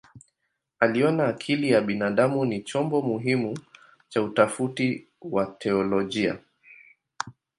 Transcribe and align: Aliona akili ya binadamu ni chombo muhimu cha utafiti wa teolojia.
Aliona 0.79 1.27
akili 1.27 1.71
ya 1.71 1.81
binadamu 1.81 2.45
ni 2.45 2.61
chombo 2.61 3.01
muhimu 3.01 3.59
cha 4.09 4.21
utafiti 4.23 5.07
wa 5.21 5.45
teolojia. 5.45 6.37